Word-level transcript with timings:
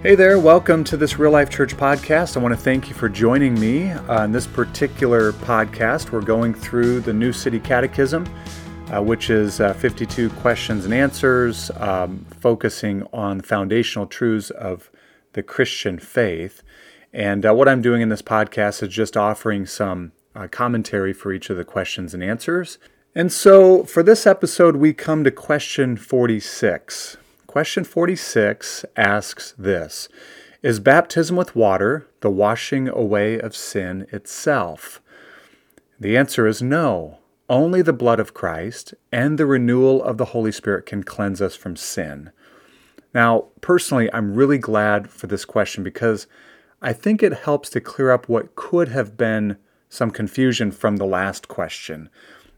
Hey 0.00 0.14
there, 0.14 0.38
welcome 0.38 0.84
to 0.84 0.96
this 0.96 1.18
Real 1.18 1.32
Life 1.32 1.50
Church 1.50 1.76
podcast. 1.76 2.36
I 2.36 2.40
want 2.40 2.54
to 2.54 2.60
thank 2.60 2.88
you 2.88 2.94
for 2.94 3.08
joining 3.08 3.58
me 3.58 3.90
on 3.90 4.30
this 4.30 4.46
particular 4.46 5.32
podcast. 5.32 6.12
We're 6.12 6.20
going 6.20 6.54
through 6.54 7.00
the 7.00 7.12
New 7.12 7.32
City 7.32 7.58
Catechism, 7.58 8.24
uh, 8.94 9.02
which 9.02 9.28
is 9.28 9.60
uh, 9.60 9.72
52 9.72 10.30
questions 10.30 10.84
and 10.84 10.94
answers, 10.94 11.72
um, 11.78 12.24
focusing 12.38 13.08
on 13.12 13.40
foundational 13.40 14.06
truths 14.06 14.50
of 14.50 14.88
the 15.32 15.42
Christian 15.42 15.98
faith. 15.98 16.62
And 17.12 17.44
uh, 17.44 17.52
what 17.52 17.68
I'm 17.68 17.82
doing 17.82 18.00
in 18.00 18.08
this 18.08 18.22
podcast 18.22 18.84
is 18.84 18.90
just 18.90 19.16
offering 19.16 19.66
some 19.66 20.12
uh, 20.32 20.46
commentary 20.46 21.12
for 21.12 21.32
each 21.32 21.50
of 21.50 21.56
the 21.56 21.64
questions 21.64 22.14
and 22.14 22.22
answers. 22.22 22.78
And 23.16 23.32
so 23.32 23.82
for 23.82 24.04
this 24.04 24.28
episode, 24.28 24.76
we 24.76 24.92
come 24.92 25.24
to 25.24 25.32
question 25.32 25.96
46. 25.96 27.16
Question 27.48 27.82
46 27.82 28.84
asks 28.94 29.54
this 29.56 30.10
Is 30.62 30.80
baptism 30.80 31.34
with 31.34 31.56
water 31.56 32.06
the 32.20 32.28
washing 32.28 32.88
away 32.88 33.40
of 33.40 33.56
sin 33.56 34.06
itself? 34.12 35.00
The 35.98 36.14
answer 36.14 36.46
is 36.46 36.60
no. 36.60 37.20
Only 37.48 37.80
the 37.80 37.94
blood 37.94 38.20
of 38.20 38.34
Christ 38.34 38.92
and 39.10 39.38
the 39.38 39.46
renewal 39.46 40.04
of 40.04 40.18
the 40.18 40.26
Holy 40.26 40.52
Spirit 40.52 40.84
can 40.84 41.02
cleanse 41.02 41.40
us 41.40 41.56
from 41.56 41.74
sin. 41.74 42.32
Now, 43.14 43.46
personally, 43.62 44.12
I'm 44.12 44.34
really 44.34 44.58
glad 44.58 45.08
for 45.08 45.26
this 45.26 45.46
question 45.46 45.82
because 45.82 46.26
I 46.82 46.92
think 46.92 47.22
it 47.22 47.32
helps 47.32 47.70
to 47.70 47.80
clear 47.80 48.10
up 48.10 48.28
what 48.28 48.56
could 48.56 48.88
have 48.88 49.16
been 49.16 49.56
some 49.88 50.10
confusion 50.10 50.70
from 50.70 50.98
the 50.98 51.06
last 51.06 51.48
question. 51.48 52.10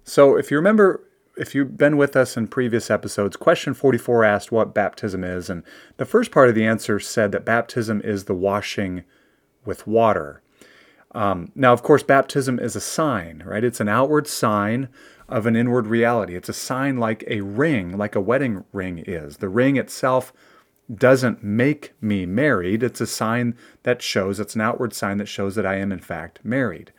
So, 0.02 0.36
if 0.36 0.50
you 0.50 0.56
remember 0.56 1.04
if 1.40 1.54
you've 1.54 1.78
been 1.78 1.96
with 1.96 2.16
us 2.16 2.36
in 2.36 2.48
previous 2.48 2.90
episodes, 2.90 3.34
question 3.34 3.72
44 3.72 4.24
asked 4.24 4.52
what 4.52 4.74
baptism 4.74 5.24
is. 5.24 5.48
And 5.48 5.62
the 5.96 6.04
first 6.04 6.30
part 6.30 6.50
of 6.50 6.54
the 6.54 6.66
answer 6.66 7.00
said 7.00 7.32
that 7.32 7.46
baptism 7.46 8.02
is 8.02 8.24
the 8.24 8.34
washing 8.34 9.04
with 9.64 9.86
water. 9.86 10.42
Um, 11.12 11.50
now, 11.54 11.72
of 11.72 11.82
course, 11.82 12.02
baptism 12.02 12.58
is 12.58 12.76
a 12.76 12.80
sign, 12.80 13.42
right? 13.46 13.64
It's 13.64 13.80
an 13.80 13.88
outward 13.88 14.26
sign 14.26 14.90
of 15.30 15.46
an 15.46 15.56
inward 15.56 15.86
reality. 15.86 16.36
It's 16.36 16.50
a 16.50 16.52
sign 16.52 16.98
like 16.98 17.24
a 17.26 17.40
ring, 17.40 17.96
like 17.96 18.14
a 18.14 18.20
wedding 18.20 18.64
ring 18.72 18.98
is. 18.98 19.38
The 19.38 19.48
ring 19.48 19.76
itself 19.76 20.34
doesn't 20.94 21.42
make 21.42 21.94
me 22.02 22.26
married. 22.26 22.82
It's 22.82 23.00
a 23.00 23.06
sign 23.06 23.56
that 23.84 24.02
shows, 24.02 24.40
it's 24.40 24.54
an 24.54 24.60
outward 24.60 24.92
sign 24.92 25.16
that 25.18 25.26
shows 25.26 25.54
that 25.54 25.66
I 25.66 25.76
am, 25.76 25.90
in 25.90 26.00
fact, 26.00 26.40
married. 26.44 26.92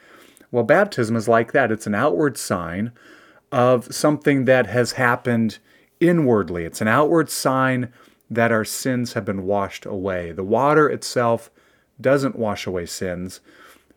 Well, 0.49 0.63
baptism 0.63 1.15
is 1.15 1.27
like 1.27 1.51
that. 1.51 1.71
It's 1.71 1.87
an 1.87 1.95
outward 1.95 2.37
sign 2.37 2.91
of 3.51 3.93
something 3.93 4.45
that 4.45 4.67
has 4.67 4.93
happened 4.93 5.59
inwardly. 5.99 6.65
It's 6.65 6.81
an 6.81 6.87
outward 6.87 7.29
sign 7.29 7.91
that 8.29 8.51
our 8.51 8.65
sins 8.65 9.13
have 9.13 9.25
been 9.25 9.43
washed 9.43 9.85
away. 9.85 10.31
The 10.31 10.43
water 10.43 10.89
itself 10.89 11.51
doesn't 11.99 12.37
wash 12.37 12.65
away 12.65 12.85
sins, 12.85 13.41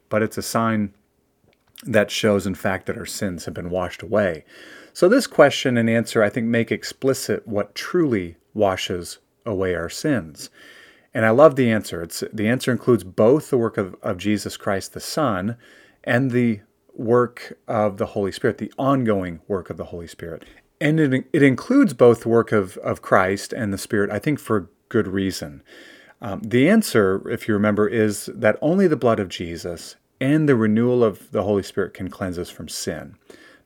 but 0.09 0.23
it's 0.23 0.37
a 0.37 0.43
sign 0.43 0.93
that 1.85 2.11
shows, 2.11 2.47
in 2.47 2.55
fact, 2.55 2.87
that 2.87 2.99
our 2.99 3.07
sins 3.07 3.45
have 3.45 3.55
been 3.55 3.71
washed 3.71 4.03
away. 4.03 4.45
So, 4.93 5.09
this 5.09 5.27
question 5.27 5.77
and 5.77 5.89
answer, 5.91 6.23
I 6.23 6.29
think, 6.29 6.47
make 6.47 6.71
explicit 6.71 7.47
what 7.47 7.75
truly 7.75 8.37
washes 8.55 9.19
away 9.45 9.75
our 9.75 9.89
sins. 9.89 10.51
And 11.13 11.25
I 11.25 11.31
love 11.31 11.57
the 11.57 11.71
answer. 11.71 12.03
It's, 12.03 12.25
the 12.33 12.49
answer 12.49 12.73
includes 12.73 13.05
both 13.05 13.51
the 13.51 13.59
work 13.59 13.79
of, 13.79 13.95
of 14.03 14.19
Jesus 14.19 14.57
Christ 14.57 14.95
the 14.95 15.01
Son 15.01 15.57
and 16.03 16.31
the 16.31 16.61
work 16.95 17.59
of 17.69 17.99
the 17.99 18.07
Holy 18.07 18.33
Spirit, 18.33 18.59
the 18.59 18.73
ongoing 18.79 19.41
work 19.49 19.71
of 19.71 19.77
the 19.77 19.87
Holy 19.87 20.07
Spirit. 20.07 20.45
And 20.81 21.01
it, 21.01 21.27
it 21.33 21.43
includes 21.43 21.95
both 21.95 22.23
the 22.23 22.29
work 22.29 22.53
of, 22.53 22.77
of 22.79 23.03
Christ 23.03 23.53
and 23.53 23.73
the 23.73 23.79
Spirit, 23.79 24.11
I 24.11 24.19
think, 24.19 24.39
for 24.39 24.71
good 24.89 25.09
reason. 25.09 25.63
Um, 26.21 26.41
the 26.43 26.69
answer, 26.69 27.29
if 27.29 27.49
you 27.49 27.55
remember, 27.55 27.89
is 27.89 28.27
that 28.35 28.59
only 28.63 28.87
the 28.87 28.97
blood 28.97 29.21
of 29.21 29.29
Jesus 29.29 29.97
and 30.21 30.49
the 30.49 30.57
renewal 30.57 31.05
of 31.05 31.31
the 31.33 31.43
Holy 31.43 31.63
Spirit 31.63 31.95
can 31.95 32.09
cleanse 32.09 32.39
us 32.39 32.51
from 32.51 32.69
sin. 32.69 33.17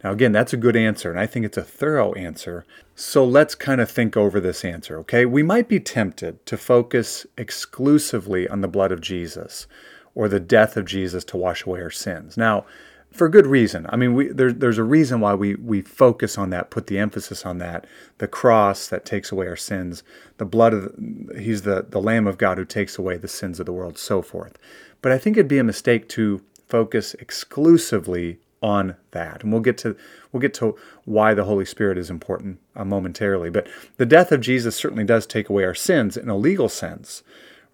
Now, 0.03 0.13
again, 0.13 0.33
that's 0.33 0.53
a 0.53 0.59
good 0.59 0.77
answer, 0.77 1.11
and 1.11 1.19
I 1.19 1.27
think 1.27 1.45
it's 1.45 1.57
a 1.57 1.63
thorough 1.63 2.13
answer. 2.15 2.65
So 2.95 3.25
let's 3.25 3.55
kind 3.55 3.81
of 3.81 3.91
think 3.91 4.17
over 4.17 4.39
this 4.39 4.65
answer, 4.65 4.97
okay? 5.01 5.27
We 5.27 5.43
might 5.43 5.69
be 5.69 5.81
tempted 5.81 6.45
to 6.47 6.57
focus 6.57 7.27
exclusively 7.37 8.49
on 8.49 8.61
the 8.61 8.69
blood 8.69 8.93
of 8.93 9.01
Jesus 9.01 9.67
or 10.15 10.29
the 10.29 10.41
death 10.41 10.77
of 10.77 10.85
Jesus 10.85 11.25
to 11.27 11.37
wash 11.37 11.67
away 11.67 11.81
our 11.83 11.91
sins. 11.91 12.37
Now, 12.37 12.65
for 13.11 13.29
good 13.29 13.47
reason. 13.47 13.87
I 13.89 13.97
mean, 13.97 14.15
we, 14.15 14.29
there, 14.29 14.53
there's 14.53 14.79
a 14.79 14.85
reason 14.85 15.21
why 15.21 15.35
we, 15.35 15.55
we 15.57 15.83
focus 15.83 16.39
on 16.39 16.51
that, 16.51 16.71
put 16.71 16.87
the 16.87 16.99
emphasis 16.99 17.45
on 17.45 17.59
that. 17.59 17.87
The 18.19 18.29
cross 18.29 18.89
that 18.89 19.05
takes 19.05 19.33
away 19.33 19.49
our 19.49 19.57
sins, 19.57 20.03
the 20.37 20.45
blood 20.45 20.75
of, 20.75 20.83
the, 20.83 21.41
he's 21.41 21.63
the, 21.63 21.87
the 21.89 22.01
Lamb 22.01 22.27
of 22.27 22.39
God 22.39 22.59
who 22.59 22.65
takes 22.65 22.99
away 22.99 23.17
the 23.17 23.29
sins 23.29 23.59
of 23.59 23.67
the 23.67 23.73
world, 23.73 23.99
so 23.99 24.23
forth. 24.23 24.59
But 25.03 25.13
I 25.13 25.19
think 25.19 25.37
it'd 25.37 25.49
be 25.49 25.59
a 25.59 25.65
mistake 25.65 26.09
to 26.11 26.43
focus 26.67 27.15
exclusively 27.15 28.39
on 28.63 28.97
that. 29.13 29.43
And 29.43 29.53
we'll 29.53 29.63
get 29.63 29.79
to 29.79 29.97
we'll 30.33 30.41
get 30.41 30.55
to 30.55 30.77
why 31.05 31.35
the 31.35 31.45
Holy 31.45 31.65
Spirit 31.65 31.97
is 31.97 32.11
important 32.11 32.59
uh, 32.77 32.85
momentarily. 32.85 33.51
But 33.51 33.69
the 33.97 34.07
death 34.07 34.33
of 34.33 34.41
Jesus 34.41 34.77
certainly 34.77 35.05
does 35.05 35.27
take 35.27 35.49
away 35.49 35.65
our 35.65 35.75
sins 35.75 36.17
in 36.17 36.29
a 36.29 36.37
legal 36.37 36.69
sense, 36.69 37.23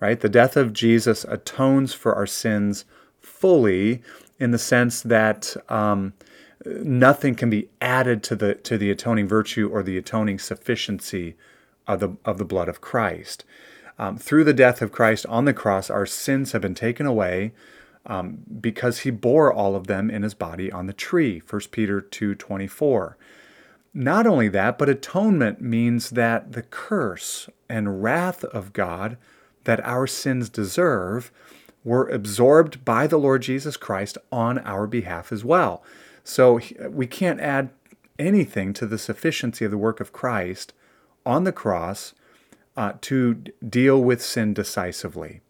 right? 0.01 0.21
The 0.21 0.29
death 0.29 0.57
of 0.57 0.73
Jesus 0.73 1.25
atones 1.25 1.95
for 1.95 2.15
our 2.15 2.27
sins 2.27 2.85
fully 3.21 4.03
in 4.45 4.51
the 4.51 4.59
sense 4.59 5.01
that 5.01 5.57
um, 5.71 6.13
nothing 6.67 7.35
can 7.35 7.49
be 7.49 7.71
added 7.81 8.23
to 8.23 8.37
the 8.37 8.55
to 8.57 8.77
the 8.77 8.91
atoning 8.91 9.27
virtue 9.27 9.71
or 9.73 9.83
the 9.83 9.97
atoning 9.97 10.39
sufficiency 10.39 11.35
of 11.87 11.99
the 12.01 12.15
of 12.27 12.37
the 12.37 12.45
blood 12.45 12.69
of 12.69 12.83
Christ. 12.83 13.47
Um, 13.99 14.19
through 14.19 14.45
the 14.45 14.53
death 14.53 14.83
of 14.83 14.93
Christ 14.93 15.25
on 15.27 15.47
the 15.47 15.55
cross, 15.55 15.89
our 15.89 16.05
sins 16.05 16.53
have 16.53 16.61
been 16.61 16.75
taken 16.75 17.07
away 17.07 17.53
um, 18.05 18.41
because 18.61 18.99
He 19.01 19.11
bore 19.11 19.51
all 19.51 19.75
of 19.75 19.87
them 19.87 20.11
in 20.11 20.23
His 20.23 20.35
body 20.35 20.71
on 20.71 20.87
the 20.87 20.93
tree. 20.93 21.41
1 21.49 21.63
Peter 21.71 22.03
two 22.03 22.35
twenty 22.35 22.67
four. 22.67 23.17
Not 23.95 24.27
only 24.27 24.49
that, 24.49 24.77
but 24.77 24.91
atonement 24.91 25.63
means 25.63 26.11
that 26.11 26.53
the 26.53 26.63
curse 26.63 27.49
and 27.67 28.03
wrath 28.03 28.45
of 28.45 28.75
God 28.75 29.17
that 29.63 29.81
our 29.87 30.07
sins 30.07 30.51
deserve 30.51 31.33
were 31.85 32.09
absorbed 32.09 32.85
by 32.85 33.07
the 33.07 33.19
Lord 33.19 33.43
Jesus 33.43 33.77
Christ 33.77 34.19
on 34.33 34.59
our 34.61 34.87
behalf 34.87 35.31
as 35.31 35.45
well. 35.45 35.85
So 36.25 36.61
we 36.89 37.07
can't 37.07 37.41
add 37.41 37.71
anything 38.19 38.73
to 38.73 38.87
the 38.87 38.99
sufficiency 38.99 39.65
of 39.65 39.71
the 39.71 39.79
work 39.79 40.01
of 40.01 40.13
Christ 40.13 40.73
on 41.27 41.45
the 41.45 41.53
cross 41.53 42.15
uh, 42.77 42.95
to 43.03 43.35
deal 43.67 44.03
with 44.03 44.23
sin 44.23 44.55
decisively. 44.55 45.41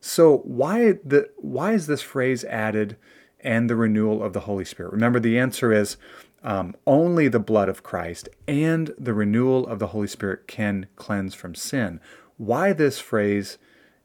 So 0.00 0.38
why 0.38 0.98
the 1.04 1.30
why 1.36 1.72
is 1.72 1.86
this 1.86 2.02
phrase 2.02 2.44
added 2.44 2.96
and 3.40 3.68
the 3.68 3.76
renewal 3.76 4.22
of 4.22 4.32
the 4.32 4.40
Holy 4.40 4.64
Spirit? 4.64 4.92
Remember, 4.92 5.20
the 5.20 5.38
answer 5.38 5.72
is 5.72 5.96
um, 6.42 6.74
only 6.86 7.28
the 7.28 7.38
blood 7.38 7.68
of 7.68 7.82
Christ 7.82 8.28
and 8.48 8.94
the 8.98 9.14
renewal 9.14 9.66
of 9.66 9.78
the 9.78 9.88
Holy 9.88 10.06
Spirit 10.06 10.46
can 10.46 10.86
cleanse 10.96 11.34
from 11.34 11.54
sin. 11.54 12.00
Why 12.38 12.72
this 12.72 12.98
phrase 12.98 13.58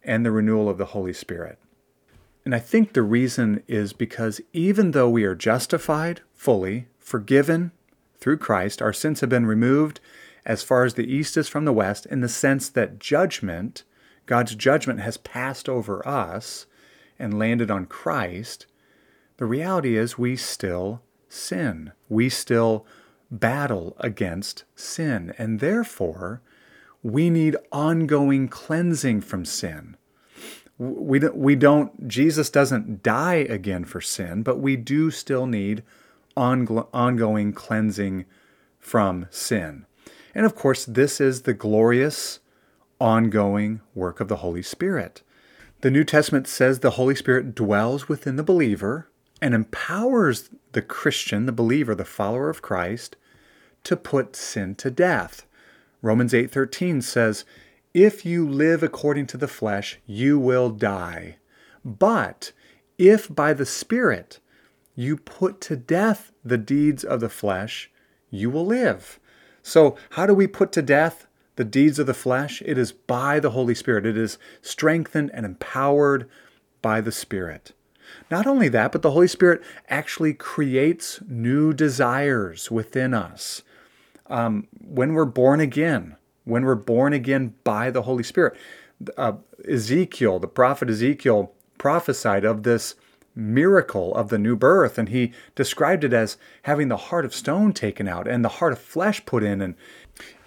and 0.05 0.25
the 0.25 0.31
renewal 0.31 0.69
of 0.69 0.77
the 0.77 0.85
Holy 0.85 1.13
Spirit. 1.13 1.59
And 2.45 2.53
I 2.53 2.59
think 2.59 2.93
the 2.93 3.01
reason 3.01 3.63
is 3.67 3.91
because 3.91 4.39
even 4.53 4.91
though 4.91 5.09
we 5.09 5.23
are 5.23 5.35
justified 5.35 6.21
fully, 6.33 6.87
forgiven 6.99 7.71
through 8.19 8.37
Christ, 8.37 8.81
our 8.81 8.93
sins 8.93 9.21
have 9.21 9.29
been 9.29 9.47
removed 9.47 9.99
as 10.45 10.61
far 10.61 10.85
as 10.85 10.93
the 10.93 11.11
east 11.11 11.37
is 11.37 11.47
from 11.47 11.65
the 11.65 11.73
west, 11.73 12.05
in 12.05 12.21
the 12.21 12.29
sense 12.29 12.69
that 12.69 12.99
judgment, 12.99 13.83
God's 14.27 14.53
judgment, 14.53 14.99
has 14.99 15.17
passed 15.17 15.67
over 15.67 16.07
us 16.07 16.67
and 17.17 17.39
landed 17.39 17.71
on 17.71 17.87
Christ. 17.87 18.67
The 19.37 19.45
reality 19.45 19.97
is 19.97 20.19
we 20.19 20.35
still 20.35 21.01
sin. 21.27 21.93
We 22.09 22.29
still 22.29 22.85
battle 23.31 23.95
against 23.99 24.65
sin. 24.75 25.33
And 25.39 25.59
therefore, 25.59 26.41
we 27.05 27.29
need 27.29 27.55
ongoing 27.71 28.47
cleansing 28.47 29.21
from 29.21 29.45
sin. 29.45 29.95
We 30.79 31.19
don't, 31.19 31.37
we 31.37 31.55
don't, 31.55 32.07
Jesus 32.07 32.49
doesn't 32.49 33.03
die 33.03 33.45
again 33.47 33.85
for 33.85 34.01
sin, 34.01 34.41
but 34.41 34.57
we 34.57 34.75
do 34.75 35.11
still 35.11 35.45
need 35.45 35.83
ongoing 36.35 37.53
cleansing 37.53 38.25
from 38.79 39.27
sin. 39.29 39.85
And 40.33 40.47
of 40.47 40.55
course, 40.55 40.83
this 40.83 41.21
is 41.21 41.43
the 41.43 41.53
glorious, 41.53 42.39
ongoing 42.99 43.81
work 43.93 44.19
of 44.19 44.27
the 44.27 44.37
Holy 44.37 44.63
Spirit. 44.63 45.21
The 45.81 45.91
New 45.91 46.03
Testament 46.03 46.47
says 46.47 46.79
the 46.79 46.91
Holy 46.91 47.13
Spirit 47.13 47.53
dwells 47.53 48.09
within 48.09 48.35
the 48.35 48.41
believer 48.41 49.11
and 49.43 49.53
empowers 49.53 50.49
the 50.71 50.81
Christian, 50.81 51.45
the 51.45 51.51
believer, 51.51 51.93
the 51.93 52.03
follower 52.03 52.49
of 52.49 52.63
Christ, 52.63 53.15
to 53.83 53.95
put 53.95 54.35
sin 54.35 54.73
to 54.77 54.89
death. 54.89 55.45
Romans 56.05 56.35
8:13 56.35 57.01
says, 57.01 57.45
"If 57.91 58.27
you 58.27 58.47
live 58.47 58.83
according 58.83 59.25
to 59.25 59.37
the 59.37 59.47
flesh, 59.47 59.99
you 60.05 60.37
will 60.37 60.69
die. 60.69 61.37
But 61.83 62.51
if 62.99 63.33
by 63.33 63.53
the 63.53 63.65
Spirit 63.65 64.39
you 64.93 65.17
put 65.17 65.59
to 65.61 65.75
death 65.75 66.31
the 66.43 66.59
deeds 66.59 67.03
of 67.03 67.21
the 67.21 67.29
flesh, 67.29 67.89
you 68.29 68.51
will 68.51 68.67
live." 68.67 69.19
So, 69.63 69.97
how 70.11 70.27
do 70.27 70.35
we 70.35 70.45
put 70.45 70.71
to 70.73 70.83
death 70.83 71.25
the 71.55 71.63
deeds 71.63 71.97
of 71.97 72.05
the 72.05 72.13
flesh, 72.13 72.61
it 72.65 72.77
is 72.77 72.91
by 72.91 73.39
the 73.39 73.49
Holy 73.51 73.73
Spirit. 73.73 74.05
It 74.05 74.15
is 74.15 74.37
strengthened 74.61 75.31
and 75.33 75.43
empowered 75.43 76.29
by 76.83 77.01
the 77.01 77.11
Spirit. 77.11 77.71
Not 78.29 78.45
only 78.45 78.67
that, 78.69 78.91
but 78.91 79.01
the 79.01 79.11
Holy 79.11 79.27
Spirit 79.27 79.63
actually 79.89 80.35
creates 80.35 81.19
new 81.27 81.73
desires 81.73 82.69
within 82.69 83.15
us. 83.15 83.63
Um, 84.27 84.67
when 84.79 85.13
we're 85.13 85.25
born 85.25 85.59
again, 85.59 86.15
when 86.43 86.65
we're 86.65 86.75
born 86.75 87.13
again 87.13 87.55
by 87.63 87.91
the 87.91 88.03
Holy 88.03 88.23
Spirit, 88.23 88.55
uh, 89.17 89.33
Ezekiel, 89.69 90.39
the 90.39 90.47
prophet 90.47 90.89
Ezekiel, 90.89 91.51
prophesied 91.77 92.45
of 92.45 92.63
this 92.63 92.95
miracle 93.35 94.15
of 94.15 94.29
the 94.29 94.37
new 94.37 94.55
birth, 94.55 94.97
and 94.97 95.09
he 95.09 95.33
described 95.55 96.03
it 96.03 96.13
as 96.13 96.37
having 96.63 96.87
the 96.87 96.97
heart 96.97 97.25
of 97.25 97.35
stone 97.35 97.73
taken 97.73 98.07
out 98.07 98.27
and 98.27 98.43
the 98.43 98.49
heart 98.49 98.71
of 98.73 98.79
flesh 98.79 99.25
put 99.25 99.43
in, 99.43 99.61
and 99.61 99.75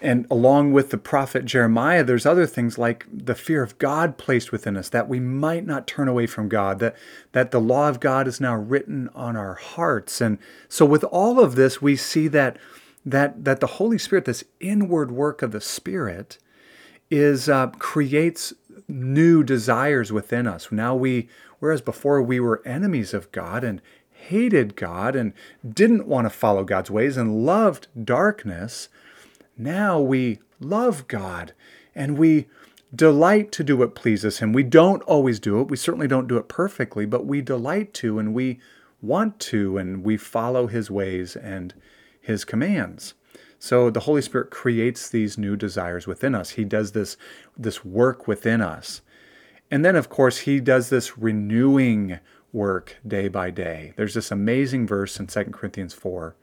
and 0.01 0.27
along 0.31 0.73
with 0.73 0.91
the 0.91 0.97
prophet 0.97 1.45
Jeremiah, 1.45 2.05
there's 2.05 2.25
other 2.25 2.47
things 2.47 2.79
like 2.79 3.05
the 3.13 3.35
fear 3.35 3.63
of 3.63 3.77
God 3.79 4.17
placed 4.17 4.53
within 4.53 4.77
us, 4.77 4.89
that 4.89 5.09
we 5.09 5.21
might 5.21 5.67
not 5.67 5.87
turn 5.87 6.09
away 6.09 6.27
from 6.27 6.49
God, 6.49 6.79
that, 6.79 6.97
that 7.33 7.51
the 7.51 7.61
law 7.61 7.89
of 7.89 8.01
God 8.01 8.29
is 8.29 8.41
now 8.41 8.55
written 8.55 9.11
on 9.15 9.37
our 9.37 9.55
hearts. 9.55 10.21
And 10.21 10.39
so 10.69 10.87
with 10.87 11.05
all 11.05 11.41
of 11.41 11.57
this, 11.57 11.83
we 11.83 11.97
see 11.97 12.29
that 12.29 12.57
that 13.11 13.45
that 13.45 13.61
the 13.61 13.67
Holy 13.67 13.99
Spirit, 13.99 14.25
this 14.25 14.45
inward 14.61 15.11
work 15.11 15.43
of 15.43 15.53
the 15.53 15.61
Spirit, 15.61 16.39
is 17.11 17.49
uh, 17.49 17.69
creates 17.79 18.53
new 18.87 19.43
desires 19.43 20.13
within 20.13 20.47
us. 20.47 20.71
Now 20.71 20.95
we, 20.95 21.29
whereas 21.59 21.81
before 21.81 22.23
we 22.23 22.41
were 22.41 22.63
enemies 22.65 23.13
of 23.13 23.31
God 23.33 23.65
and 23.65 23.83
hated 24.11 24.77
God 24.77 25.15
and 25.15 25.33
didn't 25.69 26.07
want 26.07 26.27
to 26.27 26.31
follow 26.31 26.65
God's 26.65 26.91
ways 26.91 27.17
and 27.17 27.45
loved 27.45 27.87
darkness, 28.05 28.89
now 29.57 30.01
we 30.01 30.41
love 30.61 31.07
God 31.09 31.53
and 31.95 32.19
we 32.19 32.47
delight 32.95 33.53
to 33.53 33.65
do 33.65 33.77
what 33.77 33.95
pleases 33.95 34.39
Him. 34.39 34.53
We 34.53 34.63
don't 34.63 35.03
always 35.03 35.39
do 35.39 35.61
it. 35.61 35.69
We 35.69 35.77
certainly 35.77 36.09
don't 36.09 36.29
do 36.29 36.37
it 36.39 36.49
perfectly, 36.49 37.07
but 37.07 37.27
we 37.27 37.41
delight 37.41 37.93
to 37.95 38.19
and 38.19 38.35
we 38.35 38.61
want 39.01 39.39
to 39.41 39.79
and 39.79 40.03
we 40.05 40.17
follow 40.17 40.67
His 40.67 40.91
ways 40.91 41.37
and 41.37 41.75
His 42.29 42.45
commands. 42.45 43.15
So 43.59 43.89
the 43.89 44.01
Holy 44.01 44.21
Spirit 44.21 44.51
creates 44.51 45.09
these 45.09 45.39
new 45.39 45.57
desires 45.57 46.07
within 46.07 46.35
us. 46.35 46.51
He 46.51 46.65
does 46.65 46.93
this, 46.93 47.17
this 47.57 47.87
work 47.87 48.29
within 48.29 48.61
us. 48.61 49.01
And 49.71 49.83
then, 49.83 49.97
of 49.97 50.11
course, 50.11 50.41
He 50.41 50.61
does 50.61 50.91
this 50.91 51.17
renewing 51.17 52.21
work 52.53 52.99
day 53.07 53.29
by 53.29 53.51
day. 53.51 53.95
There's 53.97 54.13
this 54.13 54.31
amazing 54.31 54.87
verse 54.87 55.19
in 55.19 55.27
2 55.27 55.45
Corinthians 55.45 55.95
4 55.95 56.37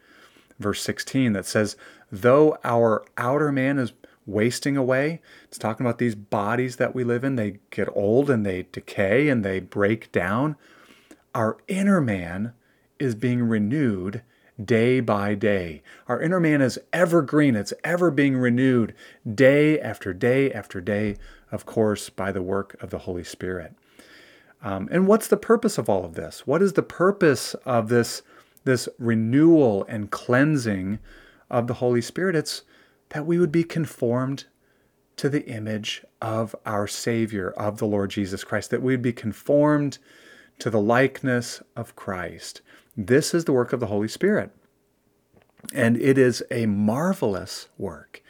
verse 0.59 0.81
16 0.81 1.33
that 1.33 1.45
says, 1.45 1.77
Though 2.11 2.57
our 2.63 3.05
outer 3.15 3.51
man 3.51 3.77
is 3.77 3.93
wasting 4.25 4.75
away, 4.75 5.21
it's 5.43 5.59
talking 5.59 5.85
about 5.85 5.99
these 5.99 6.15
bodies 6.15 6.77
that 6.77 6.95
we 6.95 7.03
live 7.03 7.23
in, 7.23 7.35
they 7.35 7.59
get 7.69 7.95
old 7.95 8.31
and 8.31 8.43
they 8.43 8.65
decay 8.71 9.29
and 9.29 9.45
they 9.45 9.59
break 9.59 10.11
down. 10.11 10.55
Our 11.35 11.57
inner 11.67 12.01
man 12.01 12.53
is 12.97 13.13
being 13.13 13.43
renewed 13.43 14.23
day 14.63 14.99
by 14.99 15.35
day. 15.35 15.81
Our 16.07 16.21
inner 16.21 16.39
man 16.39 16.61
is 16.61 16.79
evergreen, 16.93 17.55
it's 17.55 17.73
ever 17.83 18.11
being 18.11 18.37
renewed 18.37 18.93
day 19.33 19.79
after 19.79 20.13
day 20.13 20.51
after 20.51 20.79
day, 20.81 21.17
of 21.51 21.65
course, 21.65 22.09
by 22.09 22.31
the 22.31 22.41
work 22.41 22.75
of 22.81 22.89
the 22.89 22.99
Holy 22.99 23.23
Spirit. 23.23 23.73
Um, 24.61 24.87
and 24.91 25.07
what's 25.07 25.27
the 25.27 25.37
purpose 25.37 25.77
of 25.77 25.89
all 25.89 26.05
of 26.05 26.15
this? 26.15 26.47
What 26.47 26.61
is 26.61 26.73
the 26.73 26.83
purpose 26.83 27.53
of 27.65 27.89
this 27.89 28.23
this 28.65 28.89
renewal 28.99 29.85
and 29.87 30.11
cleansing 30.11 30.99
of 31.49 31.67
the 31.67 31.75
Holy 31.75 32.01
Spirit. 32.01 32.35
It's 32.35 32.63
that 33.09 33.25
we 33.25 33.39
would 33.39 33.51
be 33.51 33.63
conformed 33.63 34.45
to 35.15 35.29
the 35.29 35.45
image 35.45 36.03
of 36.21 36.55
our 36.65 36.87
Savior, 36.87 37.51
of 37.51 37.77
the 37.77 37.85
Lord 37.85 38.09
Jesus 38.09 38.43
Christ, 38.43 38.71
that 38.71 38.81
we 38.81 38.93
would 38.93 39.01
be 39.01 39.13
conformed 39.13 39.99
to 40.59 40.69
the 40.69 40.81
likeness 40.81 41.61
of 41.75 41.95
Christ. 41.95 42.61
This 42.97 43.33
is 43.33 43.45
the 43.45 43.53
work 43.53 43.74
of 43.74 43.80
the 43.80 43.88
Holy 43.88 44.07
Spirit. 44.07 44.51
And 45.74 45.97
it 45.97 46.18
is 46.18 46.44
a 46.51 46.65
marvelous 46.65 47.68
work. 47.77 48.21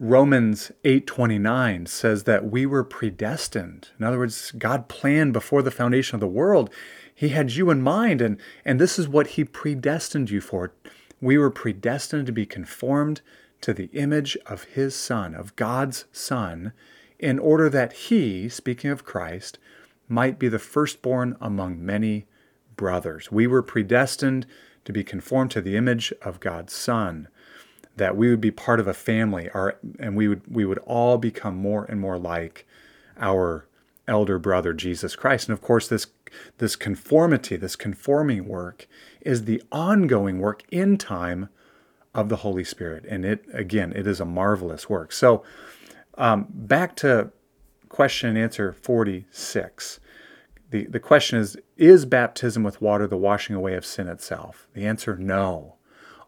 Romans 0.00 0.72
8:29 0.84 1.86
says 1.86 2.24
that 2.24 2.50
we 2.50 2.66
were 2.66 2.84
predestined. 2.84 3.90
In 3.98 4.04
other 4.04 4.18
words, 4.18 4.52
God 4.52 4.88
planned 4.88 5.32
before 5.32 5.62
the 5.62 5.70
foundation 5.70 6.16
of 6.16 6.20
the 6.20 6.26
world 6.26 6.70
he 7.14 7.28
had 7.28 7.52
you 7.52 7.70
in 7.70 7.80
mind, 7.80 8.20
and, 8.20 8.38
and 8.64 8.80
this 8.80 8.98
is 8.98 9.08
what 9.08 9.28
He 9.28 9.44
predestined 9.44 10.30
you 10.30 10.40
for. 10.40 10.72
We 11.20 11.38
were 11.38 11.50
predestined 11.50 12.26
to 12.26 12.32
be 12.32 12.44
conformed 12.44 13.20
to 13.60 13.72
the 13.72 13.88
image 13.92 14.36
of 14.46 14.64
His 14.64 14.96
Son, 14.96 15.34
of 15.34 15.54
God's 15.54 16.06
Son, 16.12 16.72
in 17.18 17.38
order 17.38 17.70
that 17.70 17.92
He, 17.92 18.48
speaking 18.48 18.90
of 18.90 19.04
Christ, 19.04 19.58
might 20.08 20.38
be 20.38 20.48
the 20.48 20.58
firstborn 20.58 21.36
among 21.40 21.84
many 21.84 22.26
brothers. 22.76 23.30
We 23.30 23.46
were 23.46 23.62
predestined 23.62 24.46
to 24.84 24.92
be 24.92 25.04
conformed 25.04 25.50
to 25.52 25.60
the 25.60 25.76
image 25.76 26.12
of 26.22 26.40
God's 26.40 26.74
Son, 26.74 27.28
that 27.96 28.16
we 28.16 28.28
would 28.28 28.40
be 28.40 28.50
part 28.50 28.80
of 28.80 28.88
a 28.88 28.94
family, 28.94 29.48
our, 29.50 29.78
and 29.98 30.16
we 30.16 30.28
would, 30.28 30.42
we 30.48 30.64
would 30.64 30.78
all 30.78 31.16
become 31.18 31.56
more 31.56 31.84
and 31.84 32.00
more 32.00 32.18
like 32.18 32.66
our 33.18 33.66
elder 34.06 34.38
brother, 34.38 34.72
Jesus 34.72 35.16
Christ. 35.16 35.48
And 35.48 35.52
of 35.52 35.62
course, 35.62 35.88
this 35.88 36.06
this 36.58 36.76
conformity, 36.76 37.56
this 37.56 37.76
conforming 37.76 38.48
work, 38.48 38.88
is 39.20 39.44
the 39.44 39.62
ongoing 39.70 40.40
work 40.40 40.64
in 40.70 40.98
time 40.98 41.48
of 42.14 42.28
the 42.28 42.36
Holy 42.36 42.64
Spirit. 42.64 43.04
And 43.08 43.24
it, 43.24 43.44
again, 43.52 43.92
it 43.94 44.06
is 44.06 44.20
a 44.20 44.24
marvelous 44.24 44.88
work. 44.88 45.12
So, 45.12 45.42
um, 46.16 46.46
back 46.48 46.94
to 46.96 47.30
question 47.88 48.30
and 48.30 48.38
answer 48.38 48.72
46. 48.72 50.00
The, 50.74 50.86
the 50.86 50.98
question 50.98 51.38
is 51.38 51.56
Is 51.76 52.04
baptism 52.04 52.64
with 52.64 52.82
water 52.82 53.06
the 53.06 53.16
washing 53.16 53.54
away 53.54 53.74
of 53.76 53.86
sin 53.86 54.08
itself? 54.08 54.66
The 54.74 54.84
answer 54.84 55.16
no. 55.16 55.76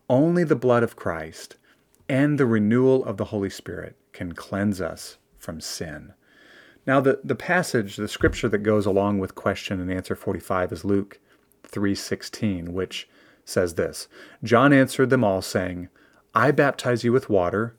Only 0.08 0.44
the 0.44 0.54
blood 0.54 0.84
of 0.84 0.94
Christ 0.94 1.56
and 2.08 2.38
the 2.38 2.46
renewal 2.46 3.04
of 3.04 3.16
the 3.16 3.24
Holy 3.24 3.50
Spirit 3.50 3.96
can 4.12 4.34
cleanse 4.34 4.80
us 4.80 5.18
from 5.36 5.60
sin. 5.60 6.12
Now, 6.86 7.00
the, 7.00 7.18
the 7.24 7.34
passage, 7.34 7.96
the 7.96 8.06
scripture 8.06 8.48
that 8.50 8.58
goes 8.58 8.86
along 8.86 9.18
with 9.18 9.34
question 9.34 9.80
and 9.80 9.92
answer 9.92 10.14
45 10.14 10.70
is 10.70 10.84
Luke 10.84 11.18
3:16, 11.64 12.68
which 12.68 13.08
says 13.44 13.74
this: 13.74 14.06
John 14.44 14.72
answered 14.72 15.10
them 15.10 15.24
all, 15.24 15.42
saying, 15.42 15.88
I 16.36 16.52
baptize 16.52 17.02
you 17.02 17.10
with 17.10 17.28
water, 17.28 17.74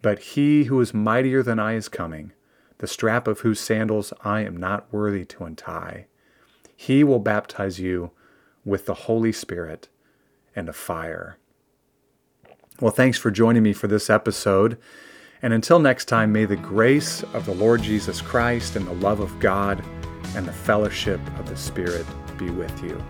but 0.00 0.20
he 0.20 0.66
who 0.66 0.80
is 0.80 0.94
mightier 0.94 1.42
than 1.42 1.58
I 1.58 1.74
is 1.74 1.88
coming, 1.88 2.30
the 2.84 2.88
strap 2.88 3.26
of 3.26 3.40
whose 3.40 3.60
sandals 3.60 4.12
I 4.26 4.42
am 4.42 4.58
not 4.58 4.92
worthy 4.92 5.24
to 5.24 5.44
untie. 5.44 6.04
He 6.76 7.02
will 7.02 7.18
baptize 7.18 7.80
you 7.80 8.10
with 8.62 8.84
the 8.84 8.92
Holy 8.92 9.32
Spirit 9.32 9.88
and 10.54 10.68
of 10.68 10.76
fire. 10.76 11.38
Well, 12.82 12.92
thanks 12.92 13.16
for 13.16 13.30
joining 13.30 13.62
me 13.62 13.72
for 13.72 13.86
this 13.86 14.10
episode. 14.10 14.76
And 15.40 15.54
until 15.54 15.78
next 15.78 16.10
time, 16.10 16.30
may 16.30 16.44
the 16.44 16.56
grace 16.56 17.22
of 17.32 17.46
the 17.46 17.54
Lord 17.54 17.80
Jesus 17.80 18.20
Christ 18.20 18.76
and 18.76 18.86
the 18.86 18.92
love 18.92 19.20
of 19.20 19.40
God 19.40 19.82
and 20.36 20.46
the 20.46 20.52
fellowship 20.52 21.20
of 21.38 21.48
the 21.48 21.56
Spirit 21.56 22.04
be 22.36 22.50
with 22.50 22.82
you. 22.82 23.02